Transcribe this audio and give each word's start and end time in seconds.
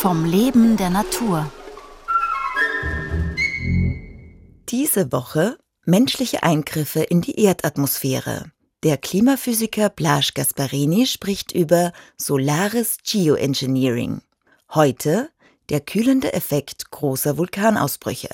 vom 0.00 0.24
Leben 0.24 0.78
der 0.78 0.88
Natur. 0.88 1.52
Diese 4.70 5.12
Woche 5.12 5.58
menschliche 5.84 6.42
Eingriffe 6.42 7.00
in 7.00 7.20
die 7.20 7.38
Erdatmosphäre. 7.38 8.46
Der 8.82 8.96
Klimaphysiker 8.96 9.90
Blaž 9.90 10.32
Gasparini 10.32 11.04
spricht 11.04 11.52
über 11.52 11.92
solares 12.16 12.96
Geoengineering. 13.04 14.22
Heute 14.72 15.28
der 15.68 15.80
kühlende 15.80 16.32
Effekt 16.32 16.90
großer 16.90 17.36
Vulkanausbrüche. 17.36 18.30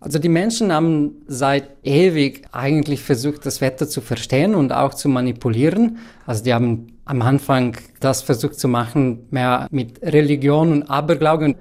Also 0.00 0.18
die 0.18 0.30
Menschen 0.30 0.72
haben 0.72 1.26
seit 1.26 1.76
ewig 1.82 2.48
eigentlich 2.52 3.02
versucht, 3.02 3.44
das 3.44 3.60
Wetter 3.60 3.86
zu 3.86 4.00
verstehen 4.00 4.54
und 4.54 4.72
auch 4.72 4.94
zu 4.94 5.10
manipulieren. 5.10 5.98
Also 6.24 6.42
die 6.42 6.54
haben 6.54 6.91
am 7.04 7.22
Anfang 7.22 7.76
das 8.00 8.22
versucht 8.22 8.58
zu 8.58 8.68
machen, 8.68 9.26
mehr 9.30 9.66
mit 9.70 10.02
Religion 10.02 10.72
und 10.72 10.82
Aberglauben. 10.90 11.56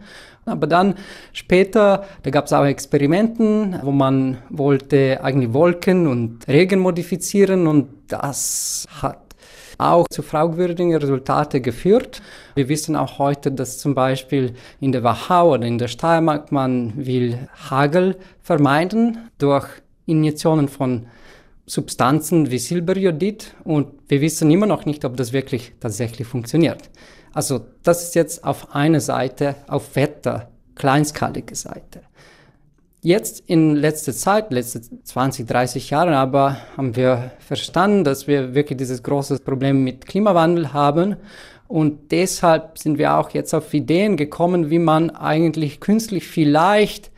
Aber 0.46 0.68
dann 0.68 0.96
später, 1.34 2.06
da 2.24 2.30
gab 2.30 2.46
es 2.46 2.54
auch 2.54 2.66
Experimenten, 2.66 3.80
wo 3.84 3.92
man 3.92 4.40
wollte 4.50 5.24
eigentlich 5.24 5.54
Wolken 5.54 6.08
und 6.08 6.48
Regen 6.48 6.80
modifizieren 6.80 7.68
und 7.68 7.90
das 8.08 8.88
hat 9.02 9.20
auch 9.78 10.06
zu 10.10 10.22
fragwürdigen 10.22 10.96
Resultaten 10.96 11.62
geführt. 11.62 12.22
Wir 12.56 12.70
wissen 12.70 12.96
auch 12.96 13.20
heute, 13.20 13.52
dass 13.52 13.80
zum 13.80 13.96
Beispiel 13.96 14.54
in 14.80 14.92
der 14.92 15.04
Wachau 15.04 15.54
oder 15.54 15.66
in 15.66 15.78
der 15.78 15.88
Steiermark 15.88 16.52
man 16.52 16.94
will 16.96 17.38
Hagel 17.70 18.18
vermeiden 18.42 19.30
durch 19.38 19.68
Injektionen 20.06 20.68
von 20.68 21.08
Substanzen 21.72 22.52
wie 22.52 22.58
Silberjodid 22.58 23.56
und 23.64 23.94
wir 24.10 24.20
wissen 24.20 24.52
immer 24.52 24.66
noch 24.66 24.86
nicht, 24.86 25.06
ob 25.06 25.16
das 25.16 25.32
wirklich 25.32 25.72
tatsächlich 25.80 26.28
funktioniert. 26.28 26.90
Also 27.32 27.62
das 27.82 28.04
ist 28.04 28.16
jetzt 28.16 28.44
auf 28.44 28.76
einer 28.76 29.00
Seite, 29.00 29.56
auf 29.70 29.96
Wetter, 29.96 30.52
kleinskalige 30.76 31.56
Seite. 31.56 32.02
Jetzt 33.02 33.44
in 33.48 33.78
letzter 33.78 34.12
Zeit, 34.12 34.52
letzte 34.52 34.82
20, 34.82 35.48
30 35.48 35.90
Jahren 35.92 36.14
aber, 36.14 36.58
haben 36.76 36.98
wir 36.98 37.32
verstanden, 37.40 38.04
dass 38.04 38.28
wir 38.28 38.54
wirklich 38.54 38.78
dieses 38.78 39.02
große 39.02 39.40
Problem 39.40 39.82
mit 39.86 40.06
Klimawandel 40.06 40.74
haben. 40.74 41.16
Und 41.70 42.12
deshalb 42.12 42.80
sind 42.80 42.98
wir 42.98 43.16
auch 43.16 43.30
jetzt 43.30 43.54
auf 43.54 43.74
Ideen 43.74 44.18
gekommen, 44.18 44.70
wie 44.70 44.80
man 44.80 45.10
eigentlich 45.10 45.80
künstlich 45.80 46.28
vielleicht 46.28 47.11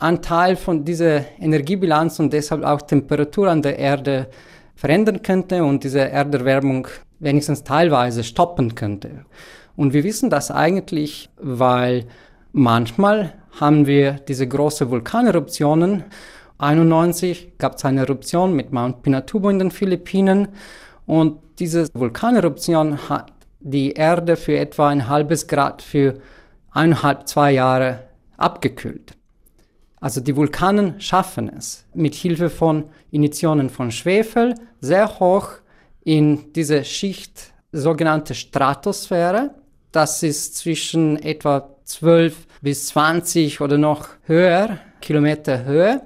einen 0.00 0.22
Teil 0.22 0.56
von 0.56 0.84
dieser 0.84 1.24
Energiebilanz 1.38 2.18
und 2.18 2.32
deshalb 2.32 2.64
auch 2.64 2.82
Temperatur 2.82 3.48
an 3.48 3.62
der 3.62 3.78
Erde 3.78 4.28
verändern 4.74 5.22
könnte 5.22 5.62
und 5.62 5.84
diese 5.84 6.00
Erderwärmung 6.00 6.88
wenigstens 7.18 7.64
teilweise 7.64 8.24
stoppen 8.24 8.74
könnte. 8.74 9.26
Und 9.76 9.92
wir 9.92 10.02
wissen 10.02 10.30
das 10.30 10.50
eigentlich, 10.50 11.28
weil 11.36 12.06
manchmal 12.52 13.34
haben 13.60 13.86
wir 13.86 14.12
diese 14.12 14.48
großen 14.48 14.90
Vulkaneruptionen. 14.90 16.04
1991 16.58 17.58
gab 17.58 17.76
es 17.76 17.84
eine 17.84 18.00
Eruption 18.00 18.54
mit 18.54 18.72
Mount 18.72 19.02
Pinatubo 19.02 19.50
in 19.50 19.58
den 19.58 19.70
Philippinen 19.70 20.48
und 21.06 21.38
diese 21.58 21.88
Vulkaneruption 21.92 23.08
hat 23.08 23.32
die 23.60 23.92
Erde 23.92 24.36
für 24.36 24.56
etwa 24.56 24.88
ein 24.88 25.08
halbes 25.08 25.46
Grad 25.46 25.82
für 25.82 26.14
eineinhalb, 26.70 27.28
zwei 27.28 27.52
Jahre 27.52 28.00
abgekühlt. 28.38 29.19
Also 30.00 30.20
die 30.22 30.34
Vulkanen 30.34 31.00
schaffen 31.00 31.50
es 31.54 31.86
mit 31.94 32.14
Hilfe 32.14 32.48
von 32.48 32.84
Initiationen 33.10 33.68
von 33.68 33.90
Schwefel 33.90 34.54
sehr 34.80 35.20
hoch 35.20 35.50
in 36.02 36.52
diese 36.54 36.84
Schicht, 36.84 37.52
sogenannte 37.70 38.34
Stratosphäre. 38.34 39.54
Das 39.92 40.22
ist 40.22 40.56
zwischen 40.56 41.22
etwa 41.22 41.76
12 41.84 42.46
bis 42.62 42.86
20 42.86 43.60
oder 43.60 43.76
noch 43.76 44.08
höher, 44.24 44.78
Kilometer 45.02 45.64
Höhe. 45.64 46.02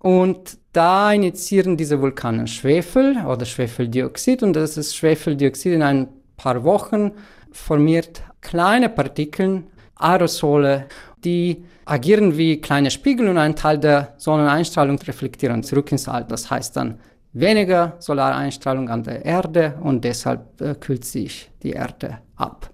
Und 0.00 0.58
da 0.72 1.12
initiieren 1.12 1.76
diese 1.76 2.00
Vulkane 2.00 2.48
Schwefel 2.48 3.24
oder 3.24 3.44
Schwefeldioxid 3.44 4.42
und 4.42 4.54
das 4.54 4.76
ist 4.76 4.96
Schwefeldioxid 4.96 5.74
in 5.74 5.82
ein 5.82 6.08
paar 6.36 6.64
Wochen 6.64 7.12
formiert 7.52 8.22
kleine 8.40 8.88
Partikel, 8.88 9.64
Aerosole, 9.94 10.86
die 11.24 11.64
agieren 11.84 12.36
wie 12.36 12.60
kleine 12.60 12.90
Spiegel 12.90 13.28
und 13.28 13.38
einen 13.38 13.56
Teil 13.56 13.78
der 13.78 14.14
Sonneneinstrahlung 14.16 14.98
reflektieren 14.98 15.62
zurück 15.62 15.92
ins 15.92 16.08
All. 16.08 16.24
Das 16.24 16.50
heißt 16.50 16.76
dann 16.76 16.98
weniger 17.32 17.96
Solareinstrahlung 17.98 18.88
an 18.88 19.02
der 19.02 19.24
Erde 19.24 19.74
und 19.82 20.04
deshalb 20.04 20.60
äh, 20.60 20.74
kühlt 20.74 21.04
sich 21.04 21.50
die 21.62 21.70
Erde 21.70 22.18
ab. 22.36 22.70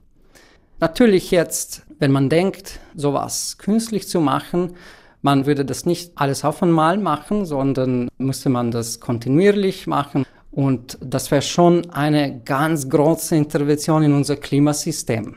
Natürlich 0.80 1.30
jetzt, 1.30 1.86
wenn 1.98 2.12
man 2.12 2.28
denkt, 2.28 2.78
sowas 2.94 3.58
künstlich 3.58 4.08
zu 4.08 4.20
machen, 4.20 4.74
man 5.22 5.46
würde 5.46 5.64
das 5.64 5.84
nicht 5.84 6.12
alles 6.14 6.44
auf 6.44 6.62
einmal 6.62 6.96
machen, 6.98 7.44
sondern 7.44 8.08
müsste 8.18 8.50
man 8.50 8.70
das 8.70 9.00
kontinuierlich 9.00 9.88
machen. 9.88 10.24
Und 10.52 10.98
das 11.00 11.30
wäre 11.30 11.42
schon 11.42 11.90
eine 11.90 12.40
ganz 12.44 12.88
große 12.88 13.34
Intervention 13.34 14.04
in 14.04 14.12
unser 14.12 14.36
Klimasystem. 14.36 15.36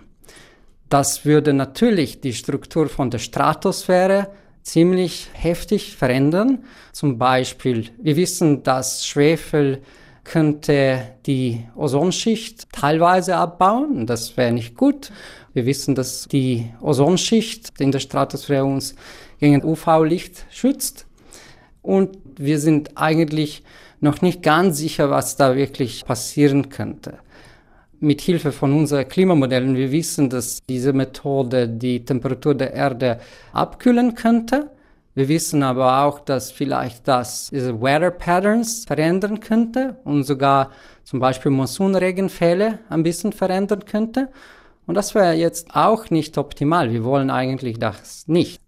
Das 0.91 1.23
würde 1.23 1.53
natürlich 1.53 2.19
die 2.19 2.33
Struktur 2.33 2.89
von 2.89 3.09
der 3.09 3.19
Stratosphäre 3.19 4.27
ziemlich 4.61 5.29
heftig 5.31 5.95
verändern. 5.95 6.65
Zum 6.91 7.17
Beispiel, 7.17 7.85
wir 8.01 8.17
wissen, 8.17 8.63
dass 8.63 9.07
Schwefel 9.07 9.83
könnte 10.25 11.15
die 11.25 11.65
Ozonschicht 11.77 12.67
teilweise 12.73 13.37
abbauen. 13.37 14.05
Das 14.05 14.35
wäre 14.35 14.51
nicht 14.51 14.75
gut. 14.75 15.13
Wir 15.53 15.65
wissen, 15.65 15.95
dass 15.95 16.27
die 16.27 16.69
Ozonschicht 16.81 17.69
in 17.79 17.93
der 17.93 17.99
Stratosphäre 17.99 18.65
uns 18.65 18.93
gegen 19.39 19.63
UV-Licht 19.63 20.45
schützt. 20.49 21.05
Und 21.81 22.17
wir 22.35 22.59
sind 22.59 22.97
eigentlich 22.97 23.63
noch 24.01 24.21
nicht 24.21 24.43
ganz 24.43 24.79
sicher, 24.79 25.09
was 25.09 25.37
da 25.37 25.55
wirklich 25.55 26.03
passieren 26.03 26.67
könnte. 26.67 27.19
Mit 28.03 28.21
Hilfe 28.21 28.51
von 28.51 28.73
unseren 28.73 29.07
Klimamodellen, 29.07 29.75
wir 29.75 29.91
wissen, 29.91 30.27
dass 30.27 30.59
diese 30.67 30.91
Methode 30.91 31.69
die 31.69 32.03
Temperatur 32.03 32.55
der 32.55 32.73
Erde 32.73 33.19
abkühlen 33.53 34.15
könnte. 34.15 34.71
Wir 35.13 35.27
wissen 35.27 35.61
aber 35.61 36.03
auch, 36.03 36.19
dass 36.19 36.49
vielleicht 36.49 37.07
das 37.07 37.49
diese 37.51 37.79
Weather 37.79 38.09
Patterns 38.09 38.85
verändern 38.85 39.39
könnte 39.39 39.97
und 40.03 40.23
sogar 40.23 40.71
zum 41.03 41.19
Beispiel 41.19 41.51
Monsunregenfälle 41.51 42.79
ein 42.89 43.03
bisschen 43.03 43.33
verändern 43.33 43.85
könnte. 43.85 44.29
Und 44.87 44.95
das 44.95 45.13
wäre 45.13 45.33
jetzt 45.33 45.75
auch 45.75 46.09
nicht 46.09 46.39
optimal. 46.39 46.91
Wir 46.91 47.03
wollen 47.03 47.29
eigentlich 47.29 47.77
das 47.77 48.27
nicht. 48.27 48.59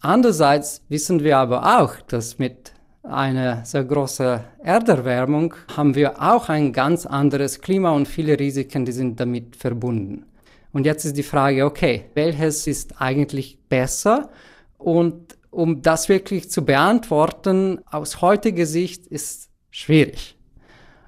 Andererseits 0.00 0.82
wissen 0.88 1.22
wir 1.22 1.38
aber 1.38 1.80
auch, 1.80 1.94
dass 2.08 2.40
mit 2.40 2.72
einer 3.02 3.64
sehr 3.64 3.84
großen 3.84 4.40
Erderwärmung 4.62 5.54
haben 5.76 5.94
wir 5.94 6.20
auch 6.22 6.48
ein 6.48 6.72
ganz 6.72 7.06
anderes 7.06 7.60
Klima 7.60 7.90
und 7.92 8.06
viele 8.06 8.38
Risiken, 8.38 8.84
die 8.84 8.92
sind 8.92 9.18
damit 9.20 9.56
verbunden. 9.56 10.26
Und 10.72 10.84
jetzt 10.84 11.04
ist 11.04 11.16
die 11.16 11.22
Frage, 11.22 11.64
okay, 11.64 12.06
welches 12.14 12.66
ist 12.66 13.00
eigentlich 13.00 13.58
besser? 13.68 14.30
Und 14.76 15.36
um 15.50 15.82
das 15.82 16.08
wirklich 16.08 16.50
zu 16.50 16.64
beantworten, 16.64 17.80
aus 17.90 18.20
heutiger 18.20 18.66
Sicht 18.66 19.06
ist 19.06 19.48
schwierig. 19.70 20.36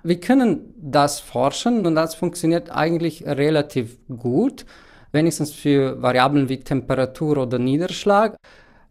Wir 0.02 0.18
können 0.18 0.74
das 0.78 1.20
forschen 1.20 1.86
und 1.86 1.94
das 1.94 2.14
funktioniert 2.14 2.70
eigentlich 2.70 3.24
relativ 3.26 3.98
gut, 4.08 4.64
wenigstens 5.12 5.52
für 5.52 6.00
Variablen 6.00 6.48
wie 6.48 6.60
Temperatur 6.60 7.36
oder 7.36 7.58
Niederschlag. 7.58 8.36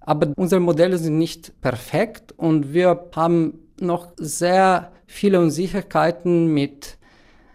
Aber 0.09 0.33
unsere 0.37 0.59
Modelle 0.59 0.97
sind 0.97 1.19
nicht 1.19 1.61
perfekt 1.61 2.33
und 2.35 2.73
wir 2.73 3.09
haben 3.15 3.59
noch 3.79 4.07
sehr 4.17 4.91
viele 5.05 5.39
Unsicherheiten 5.39 6.51
mit 6.51 6.97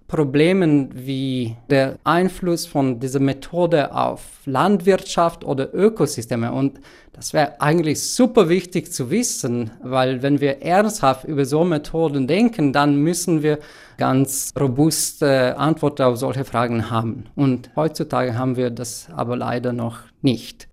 Problemen 0.06 0.90
wie 0.94 1.56
der 1.68 1.98
Einfluss 2.04 2.64
von 2.64 3.00
dieser 3.00 3.18
Methode 3.18 3.92
auf 3.92 4.20
Landwirtschaft 4.46 5.44
oder 5.44 5.74
Ökosysteme. 5.74 6.52
Und 6.52 6.78
das 7.12 7.32
wäre 7.32 7.60
eigentlich 7.60 8.00
super 8.00 8.48
wichtig 8.48 8.92
zu 8.92 9.10
wissen, 9.10 9.72
weil 9.82 10.22
wenn 10.22 10.40
wir 10.40 10.62
ernsthaft 10.62 11.24
über 11.24 11.46
so 11.46 11.64
Methoden 11.64 12.28
denken, 12.28 12.72
dann 12.72 12.94
müssen 12.94 13.42
wir 13.42 13.58
ganz 13.98 14.52
robuste 14.56 15.58
Antworten 15.58 16.02
auf 16.02 16.18
solche 16.18 16.44
Fragen 16.44 16.88
haben. 16.88 17.24
Und 17.34 17.70
heutzutage 17.74 18.38
haben 18.38 18.56
wir 18.56 18.70
das 18.70 19.08
aber 19.12 19.36
leider 19.36 19.72
noch 19.72 19.98
nicht. 20.22 20.68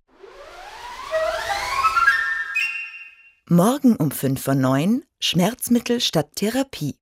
Morgen 3.53 3.97
um 3.97 4.11
5 4.11 4.41
vor 4.41 4.55
9 4.55 5.03
Schmerzmittel 5.19 5.99
statt 5.99 6.29
Therapie. 6.35 6.89